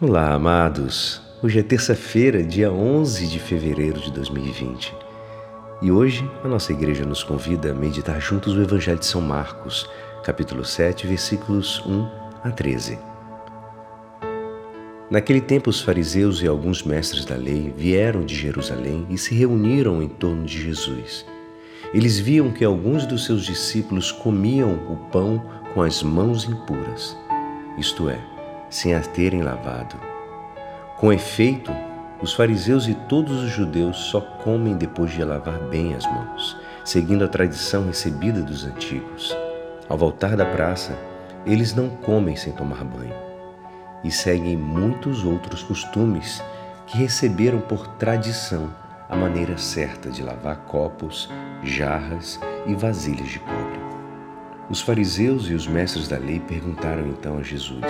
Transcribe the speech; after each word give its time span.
Olá, 0.00 0.32
amados. 0.32 1.20
Hoje 1.42 1.58
é 1.58 1.62
terça-feira, 1.64 2.40
dia 2.40 2.70
11 2.70 3.26
de 3.26 3.40
fevereiro 3.40 4.00
de 4.00 4.12
2020. 4.12 4.94
E 5.82 5.90
hoje 5.90 6.24
a 6.44 6.46
nossa 6.46 6.72
igreja 6.72 7.04
nos 7.04 7.24
convida 7.24 7.72
a 7.72 7.74
meditar 7.74 8.20
juntos 8.20 8.54
o 8.54 8.62
Evangelho 8.62 9.00
de 9.00 9.06
São 9.06 9.20
Marcos, 9.20 9.90
capítulo 10.22 10.64
7, 10.64 11.04
versículos 11.04 11.84
1 11.84 12.08
a 12.44 12.50
13. 12.52 12.96
Naquele 15.10 15.40
tempo, 15.40 15.68
os 15.68 15.80
fariseus 15.80 16.40
e 16.42 16.46
alguns 16.46 16.84
mestres 16.84 17.24
da 17.24 17.34
lei 17.34 17.74
vieram 17.76 18.24
de 18.24 18.36
Jerusalém 18.36 19.04
e 19.10 19.18
se 19.18 19.34
reuniram 19.34 20.00
em 20.00 20.08
torno 20.08 20.44
de 20.44 20.62
Jesus. 20.62 21.26
Eles 21.92 22.20
viam 22.20 22.52
que 22.52 22.64
alguns 22.64 23.04
dos 23.04 23.24
seus 23.24 23.44
discípulos 23.44 24.12
comiam 24.12 24.74
o 24.92 24.96
pão 25.10 25.44
com 25.74 25.82
as 25.82 26.04
mãos 26.04 26.44
impuras, 26.44 27.16
isto 27.76 28.08
é, 28.08 28.37
sem 28.70 28.94
a 28.94 29.00
terem 29.00 29.42
lavado. 29.42 29.96
Com 30.96 31.12
efeito, 31.12 31.72
os 32.20 32.32
fariseus 32.32 32.88
e 32.88 32.94
todos 32.94 33.42
os 33.42 33.50
judeus 33.50 33.96
só 33.96 34.20
comem 34.20 34.76
depois 34.76 35.12
de 35.12 35.22
lavar 35.22 35.58
bem 35.68 35.94
as 35.94 36.04
mãos, 36.04 36.56
seguindo 36.84 37.24
a 37.24 37.28
tradição 37.28 37.86
recebida 37.86 38.42
dos 38.42 38.64
antigos. 38.64 39.36
Ao 39.88 39.96
voltar 39.96 40.36
da 40.36 40.44
praça, 40.44 40.98
eles 41.46 41.74
não 41.74 41.88
comem 41.88 42.34
sem 42.34 42.52
tomar 42.52 42.84
banho 42.84 43.14
e 44.02 44.10
seguem 44.10 44.56
muitos 44.56 45.24
outros 45.24 45.62
costumes 45.62 46.42
que 46.86 46.98
receberam 46.98 47.60
por 47.60 47.86
tradição 47.86 48.70
a 49.08 49.16
maneira 49.16 49.56
certa 49.56 50.10
de 50.10 50.22
lavar 50.22 50.56
copos, 50.66 51.30
jarras 51.62 52.38
e 52.66 52.74
vasilhas 52.74 53.28
de 53.28 53.38
cobre. 53.38 53.78
Os 54.68 54.80
fariseus 54.80 55.48
e 55.48 55.54
os 55.54 55.66
mestres 55.66 56.08
da 56.08 56.18
lei 56.18 56.40
perguntaram 56.40 57.06
então 57.06 57.38
a 57.38 57.42
Jesus: 57.42 57.84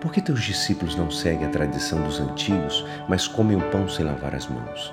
por 0.00 0.12
que 0.12 0.20
teus 0.20 0.42
discípulos 0.42 0.94
não 0.94 1.10
seguem 1.10 1.46
a 1.46 1.50
tradição 1.50 2.02
dos 2.02 2.20
antigos, 2.20 2.84
mas 3.08 3.26
comem 3.26 3.56
o 3.56 3.70
pão 3.70 3.88
sem 3.88 4.04
lavar 4.04 4.34
as 4.34 4.46
mãos? 4.46 4.92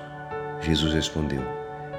Jesus 0.60 0.94
respondeu: 0.94 1.42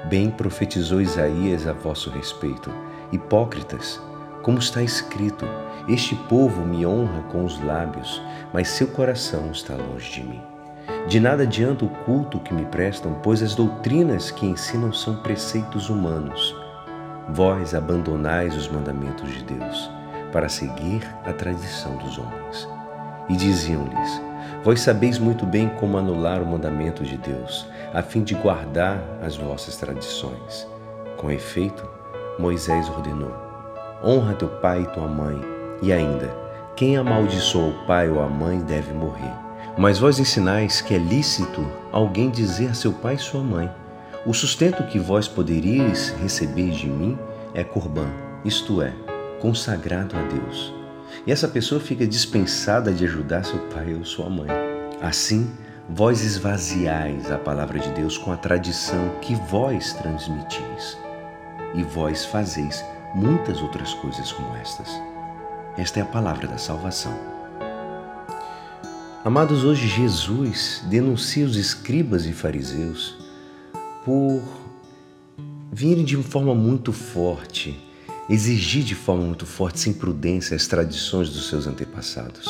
Bem 0.06 0.30
profetizou 0.30 1.00
Isaías 1.00 1.66
a 1.66 1.72
vosso 1.72 2.10
respeito. 2.10 2.72
Hipócritas, 3.12 4.00
como 4.42 4.58
está 4.58 4.82
escrito: 4.82 5.46
Este 5.88 6.16
povo 6.28 6.64
me 6.64 6.84
honra 6.84 7.22
com 7.30 7.44
os 7.44 7.62
lábios, 7.62 8.20
mas 8.52 8.68
seu 8.68 8.88
coração 8.88 9.50
está 9.52 9.74
longe 9.74 10.12
de 10.12 10.22
mim. 10.24 10.42
De 11.08 11.20
nada 11.20 11.44
adianta 11.44 11.84
o 11.84 11.88
culto 11.88 12.40
que 12.40 12.52
me 12.52 12.64
prestam, 12.66 13.14
pois 13.22 13.42
as 13.42 13.54
doutrinas 13.54 14.30
que 14.30 14.46
ensinam 14.46 14.92
são 14.92 15.16
preceitos 15.22 15.88
humanos. 15.88 16.54
Vós 17.28 17.74
abandonais 17.74 18.56
os 18.56 18.68
mandamentos 18.68 19.30
de 19.32 19.44
Deus 19.44 19.90
para 20.32 20.48
seguir 20.48 21.02
a 21.24 21.32
tradição 21.32 21.96
dos 21.96 22.18
homens 22.18 22.75
e 23.28 23.36
diziam-lhes: 23.36 24.20
Vós 24.62 24.80
sabeis 24.80 25.18
muito 25.18 25.46
bem 25.46 25.68
como 25.68 25.96
anular 25.96 26.42
o 26.42 26.46
mandamento 26.46 27.04
de 27.04 27.16
Deus, 27.16 27.66
a 27.94 28.02
fim 28.02 28.22
de 28.22 28.34
guardar 28.34 29.00
as 29.22 29.36
vossas 29.36 29.76
tradições. 29.76 30.66
Com 31.16 31.30
efeito, 31.30 31.88
Moisés 32.38 32.88
ordenou: 32.88 33.32
Honra 34.04 34.34
teu 34.34 34.48
pai 34.48 34.82
e 34.82 34.86
tua 34.86 35.06
mãe, 35.06 35.40
e 35.82 35.92
ainda, 35.92 36.34
quem 36.74 36.96
amaldiçoa 36.96 37.68
o 37.68 37.86
pai 37.86 38.08
ou 38.08 38.20
a 38.20 38.28
mãe 38.28 38.60
deve 38.60 38.92
morrer. 38.92 39.32
Mas 39.78 39.98
vós 39.98 40.18
ensinais 40.18 40.80
que 40.80 40.94
é 40.94 40.98
lícito 40.98 41.66
alguém 41.92 42.30
dizer 42.30 42.70
a 42.70 42.74
seu 42.74 42.92
pai 42.92 43.14
e 43.14 43.18
sua 43.18 43.42
mãe: 43.42 43.70
O 44.24 44.32
sustento 44.32 44.82
que 44.84 44.98
vós 44.98 45.28
poderíeis 45.28 46.10
receber 46.20 46.70
de 46.70 46.88
mim 46.88 47.18
é 47.54 47.62
corbã, 47.62 48.06
isto 48.44 48.82
é, 48.82 48.92
consagrado 49.40 50.16
a 50.16 50.22
Deus 50.22 50.85
e 51.26 51.32
essa 51.32 51.48
pessoa 51.48 51.80
fica 51.80 52.06
dispensada 52.06 52.92
de 52.92 53.04
ajudar 53.04 53.44
seu 53.44 53.58
pai 53.68 53.94
ou 53.94 54.04
sua 54.04 54.28
mãe. 54.30 54.48
Assim, 55.00 55.50
vós 55.88 56.22
esvaziais 56.22 57.30
a 57.30 57.38
palavra 57.38 57.78
de 57.78 57.90
Deus 57.90 58.18
com 58.18 58.32
a 58.32 58.36
tradição 58.36 59.10
que 59.20 59.34
vós 59.34 59.92
transmitis, 59.92 60.98
e 61.74 61.82
vós 61.82 62.24
fazeis 62.24 62.84
muitas 63.14 63.60
outras 63.60 63.94
coisas 63.94 64.32
como 64.32 64.54
estas. 64.56 64.90
Esta 65.76 66.00
é 66.00 66.02
a 66.02 66.06
palavra 66.06 66.46
da 66.48 66.58
salvação. 66.58 67.16
Amados, 69.24 69.64
hoje 69.64 69.88
Jesus 69.88 70.82
denuncia 70.88 71.44
os 71.44 71.56
escribas 71.56 72.26
e 72.26 72.32
fariseus 72.32 73.16
por 74.04 74.40
virem 75.72 76.04
de 76.04 76.16
uma 76.16 76.24
forma 76.24 76.54
muito 76.54 76.92
forte 76.92 77.85
exigir 78.28 78.82
de 78.82 78.94
forma 78.94 79.24
muito 79.24 79.46
forte, 79.46 79.80
sem 79.80 79.92
prudência, 79.92 80.56
as 80.56 80.66
tradições 80.66 81.30
dos 81.30 81.48
seus 81.48 81.66
antepassados. 81.66 82.48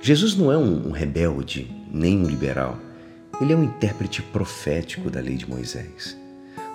Jesus 0.00 0.36
não 0.36 0.52
é 0.52 0.58
um 0.58 0.90
rebelde 0.90 1.70
nem 1.90 2.18
um 2.18 2.28
liberal. 2.28 2.78
Ele 3.40 3.52
é 3.52 3.56
um 3.56 3.64
intérprete 3.64 4.22
profético 4.22 5.10
da 5.10 5.20
lei 5.20 5.36
de 5.36 5.48
Moisés. 5.48 6.16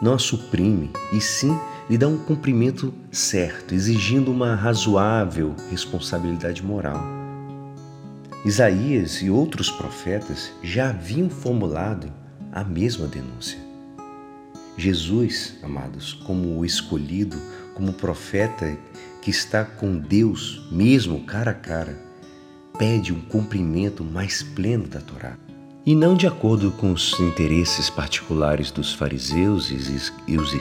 Não 0.01 0.13
a 0.13 0.19
suprime, 0.19 0.91
e 1.13 1.21
sim 1.21 1.55
lhe 1.89 1.97
dá 1.97 2.07
um 2.07 2.17
cumprimento 2.17 2.93
certo, 3.11 3.73
exigindo 3.73 4.31
uma 4.31 4.55
razoável 4.55 5.55
responsabilidade 5.69 6.63
moral. 6.63 7.03
Isaías 8.43 9.21
e 9.21 9.29
outros 9.29 9.69
profetas 9.69 10.51
já 10.63 10.89
haviam 10.89 11.29
formulado 11.29 12.11
a 12.51 12.63
mesma 12.63 13.07
denúncia. 13.07 13.70
Jesus, 14.77 15.55
amados, 15.61 16.13
como 16.13 16.57
o 16.57 16.65
escolhido, 16.65 17.37
como 17.73 17.93
profeta 17.93 18.77
que 19.21 19.29
está 19.29 19.63
com 19.63 19.97
Deus 19.97 20.67
mesmo 20.71 21.23
cara 21.25 21.51
a 21.51 21.55
cara, 21.55 21.99
pede 22.77 23.13
um 23.13 23.21
cumprimento 23.21 24.03
mais 24.03 24.41
pleno 24.41 24.87
da 24.87 24.99
Torá. 24.99 25.37
E 25.85 25.95
não 25.95 26.15
de 26.15 26.27
acordo 26.27 26.71
com 26.71 26.93
os 26.93 27.19
interesses 27.19 27.89
particulares 27.89 28.71
dos 28.71 28.93
fariseus 28.93 29.71
e 30.27 30.37
os 30.37 30.53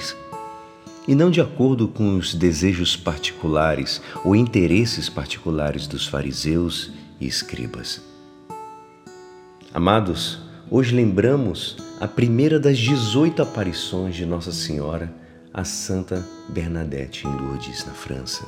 e 1.10 1.14
não 1.14 1.30
de 1.30 1.40
acordo 1.40 1.88
com 1.88 2.16
os 2.16 2.34
desejos 2.34 2.96
particulares 2.96 4.00
ou 4.24 4.36
interesses 4.36 5.08
particulares 5.08 5.86
dos 5.86 6.06
fariseus 6.06 6.92
e 7.20 7.26
escribas. 7.26 8.00
Amados, 9.72 10.38
hoje 10.70 10.94
lembramos 10.94 11.76
a 12.00 12.08
primeira 12.08 12.58
das 12.58 12.78
18 12.78 13.42
aparições 13.42 14.16
de 14.16 14.24
Nossa 14.24 14.52
Senhora 14.52 15.12
a 15.52 15.64
Santa 15.64 16.26
Bernadette 16.48 17.26
em 17.26 17.30
Lourdes, 17.30 17.84
na 17.84 17.92
França. 17.92 18.42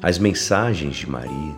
As 0.00 0.16
mensagens 0.16 0.94
de 0.94 1.10
Maria, 1.10 1.54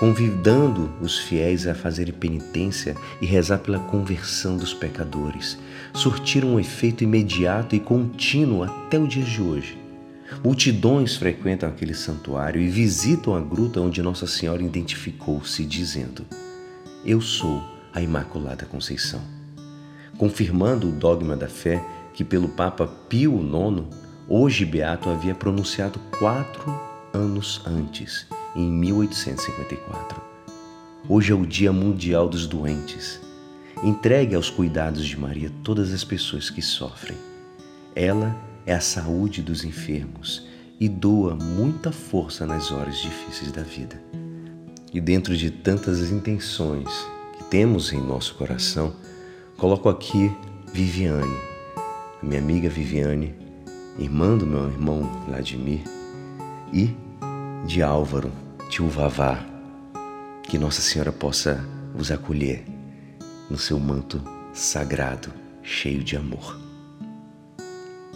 convidando 0.00 0.92
os 1.00 1.18
fiéis 1.18 1.68
a 1.68 1.74
fazerem 1.74 2.12
penitência 2.12 2.96
e 3.20 3.26
rezar 3.26 3.58
pela 3.58 3.78
conversão 3.78 4.56
dos 4.56 4.74
pecadores, 4.74 5.56
surtiram 5.94 6.54
um 6.54 6.60
efeito 6.60 7.04
imediato 7.04 7.76
e 7.76 7.80
contínuo 7.80 8.64
até 8.64 8.98
o 8.98 9.06
dia 9.06 9.22
de 9.22 9.40
hoje. 9.40 9.78
Multidões 10.42 11.14
frequentam 11.14 11.68
aquele 11.68 11.94
santuário 11.94 12.60
e 12.60 12.66
visitam 12.66 13.36
a 13.36 13.40
gruta 13.40 13.80
onde 13.80 14.02
Nossa 14.02 14.26
Senhora 14.26 14.64
identificou-se, 14.64 15.64
dizendo: 15.64 16.26
Eu 17.04 17.20
sou 17.20 17.62
a 17.92 18.02
Imaculada 18.02 18.66
Conceição. 18.66 19.43
Confirmando 20.18 20.88
o 20.88 20.92
dogma 20.92 21.36
da 21.36 21.48
fé, 21.48 21.84
que 22.12 22.24
pelo 22.24 22.48
Papa 22.48 22.86
Pio 23.08 23.40
IX, 23.40 23.84
hoje 24.28 24.64
beato, 24.64 25.08
havia 25.10 25.34
pronunciado 25.34 25.98
quatro 26.18 26.72
anos 27.12 27.60
antes, 27.66 28.26
em 28.54 28.70
1854. 28.70 30.22
Hoje 31.08 31.32
é 31.32 31.34
o 31.34 31.44
Dia 31.44 31.72
Mundial 31.72 32.28
dos 32.28 32.46
Doentes. 32.46 33.20
Entregue 33.82 34.36
aos 34.36 34.48
cuidados 34.48 35.04
de 35.04 35.18
Maria 35.18 35.50
todas 35.64 35.92
as 35.92 36.04
pessoas 36.04 36.48
que 36.48 36.62
sofrem. 36.62 37.16
Ela 37.94 38.34
é 38.64 38.72
a 38.72 38.80
saúde 38.80 39.42
dos 39.42 39.64
enfermos 39.64 40.46
e 40.78 40.88
doa 40.88 41.34
muita 41.34 41.90
força 41.90 42.46
nas 42.46 42.70
horas 42.70 42.98
difíceis 42.98 43.50
da 43.50 43.62
vida. 43.62 44.00
E 44.92 45.00
dentro 45.00 45.36
de 45.36 45.50
tantas 45.50 46.10
intenções 46.10 46.88
que 47.36 47.44
temos 47.44 47.92
em 47.92 48.00
nosso 48.00 48.34
coração, 48.36 48.94
coloco 49.56 49.88
aqui 49.88 50.30
Viviane 50.72 51.54
minha 52.24 52.40
amiga 52.40 52.70
Viviane, 52.70 53.34
irmã 53.98 54.36
do 54.36 54.46
meu 54.46 54.64
irmão 54.64 55.02
Vladimir 55.26 55.82
e 56.72 56.96
de 57.66 57.82
Álvaro, 57.82 58.32
tio 58.70 58.88
Vavá. 58.88 59.44
Que 60.42 60.58
Nossa 60.58 60.80
Senhora 60.80 61.12
possa 61.12 61.64
vos 61.94 62.10
acolher 62.10 62.64
no 63.50 63.58
seu 63.58 63.78
manto 63.78 64.22
sagrado, 64.54 65.30
cheio 65.62 66.02
de 66.02 66.16
amor. 66.16 66.58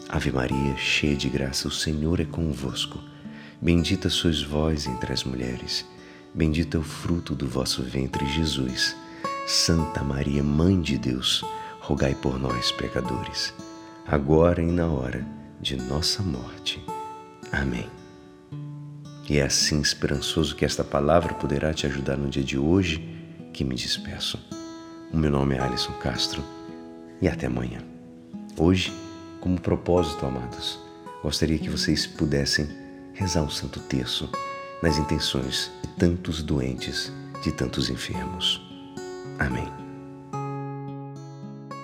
Ave 0.08 0.32
Maria, 0.32 0.74
cheia 0.76 1.14
de 1.14 1.28
graça, 1.28 1.68
o 1.68 1.70
Senhor 1.72 2.18
é 2.18 2.24
convosco. 2.24 2.98
Bendita 3.60 4.08
sois 4.08 4.42
vós 4.42 4.86
entre 4.86 5.12
as 5.12 5.22
mulheres, 5.22 5.84
bendito 6.34 6.78
é 6.78 6.80
o 6.80 6.82
fruto 6.82 7.34
do 7.34 7.46
vosso 7.46 7.82
ventre, 7.82 8.26
Jesus. 8.26 8.96
Santa 9.48 10.04
Maria, 10.04 10.42
Mãe 10.44 10.78
de 10.78 10.98
Deus, 10.98 11.42
rogai 11.80 12.14
por 12.14 12.38
nós, 12.38 12.70
pecadores 12.70 13.54
agora 14.06 14.62
e 14.62 14.66
na 14.66 14.86
hora 14.86 15.26
de 15.58 15.74
nossa 15.74 16.22
morte. 16.22 16.84
Amém. 17.50 17.88
E 19.26 19.38
é 19.38 19.42
assim 19.42 19.80
esperançoso 19.80 20.54
que 20.54 20.66
esta 20.66 20.84
palavra 20.84 21.32
poderá 21.32 21.72
te 21.72 21.86
ajudar 21.86 22.18
no 22.18 22.28
dia 22.28 22.44
de 22.44 22.58
hoje, 22.58 23.02
que 23.54 23.64
me 23.64 23.74
despeço. 23.74 24.38
O 25.10 25.16
meu 25.16 25.30
nome 25.30 25.54
é 25.54 25.60
Alisson 25.60 25.94
Castro 25.94 26.44
e 27.22 27.26
até 27.26 27.46
amanhã. 27.46 27.80
Hoje, 28.54 28.92
como 29.40 29.58
propósito, 29.58 30.26
amados, 30.26 30.78
gostaria 31.22 31.58
que 31.58 31.70
vocês 31.70 32.06
pudessem 32.06 32.68
rezar 33.14 33.42
o 33.44 33.50
Santo 33.50 33.80
Terço 33.80 34.30
nas 34.82 34.98
intenções 34.98 35.70
de 35.82 35.88
tantos 35.96 36.42
doentes, 36.42 37.10
de 37.42 37.50
tantos 37.50 37.88
enfermos. 37.88 38.67
Amém. 39.38 39.87